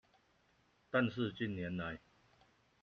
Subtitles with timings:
[0.89, 2.01] 但是近年來